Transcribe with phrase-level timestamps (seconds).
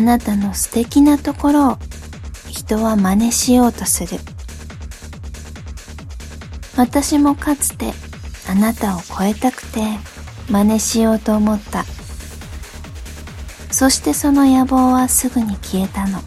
[0.00, 1.78] あなたの素敵なところを
[2.48, 4.18] 人は真似しようとする。
[6.74, 7.92] 私もかつて
[8.48, 9.82] あなたを超えたくて
[10.48, 11.84] 真似しようと思った。
[13.70, 16.22] そしてその野望はすぐに消えたの。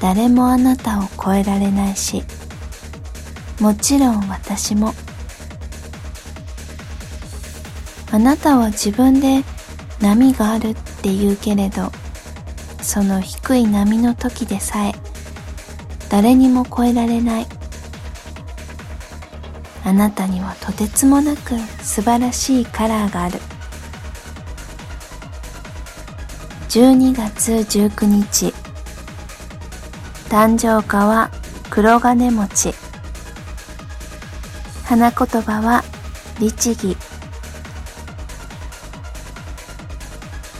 [0.00, 2.24] 誰もあなたを超えられないし
[3.60, 4.94] もちろん私も。
[8.10, 9.44] あなたは自分で
[10.02, 11.90] 波があるって言うけれど
[12.82, 14.92] その低い波の時でさえ
[16.10, 17.46] 誰にも超えられない。
[19.84, 23.38] あなたにはとてつもなく素晴らしいカラーがある。
[26.68, 28.52] 12月19日。
[30.28, 31.30] 誕生花は
[31.70, 32.74] 黒金餅
[34.84, 35.82] 花言葉は
[36.38, 36.96] 律儀。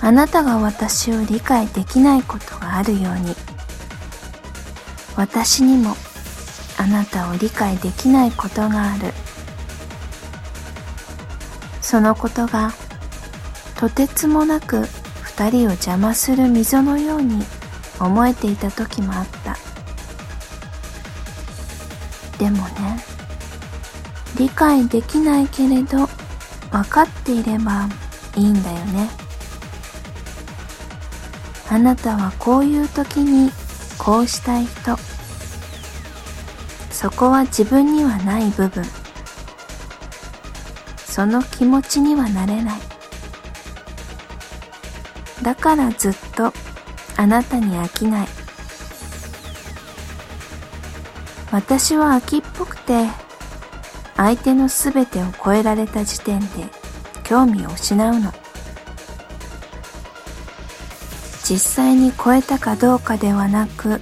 [0.05, 3.37] あなたが私を理解できないことがあるように。
[5.17, 5.95] 私にも
[6.77, 9.15] あなたを理解できないことがある。
[11.81, 12.73] そのことが
[13.77, 14.89] とてつもなく
[15.23, 17.45] 二人を邪魔する溝のように
[18.01, 19.57] 思えていた時もあった。
[22.39, 23.05] でもね
[24.37, 26.09] 理解できないけれど
[26.73, 27.87] 分かっていれば
[28.35, 29.22] いいんだよね。
[31.73, 33.51] あなたはこういう時に
[33.97, 34.95] こうしたい人。
[36.91, 38.85] そこは自分にはない部分。
[41.07, 42.81] その気持ちにはなれない。
[45.41, 46.53] だからずっと
[47.17, 48.29] あなたに飽きない。
[51.51, 53.07] 私は秋っぽくて
[54.19, 56.67] 相手のすべてを超えられた時点で
[57.25, 58.42] 興味を失うの。
[61.53, 64.01] 実際に超えたかどうかではなく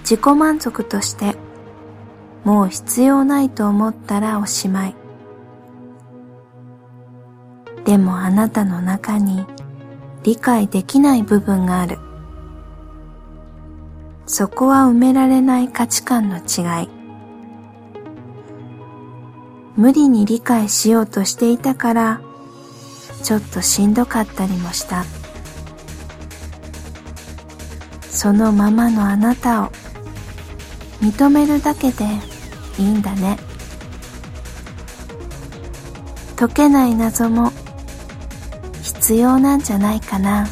[0.00, 1.36] 自己満足として
[2.44, 4.94] もう必要ないと思ったらおしまい。
[7.86, 9.46] でもあなたの中に
[10.22, 11.98] 理解できない部分がある。
[14.26, 16.90] そこは埋められない価値観の違い。
[19.76, 22.20] 無理に理解しようとしていたから
[23.22, 25.06] ちょっとしんどかったりもした。
[28.18, 29.70] そのままのあなたを
[31.00, 32.04] 認めるだけで
[32.76, 33.38] いいんだね。
[36.34, 37.52] 解けない謎も
[38.82, 40.48] 必要なんじゃないかな。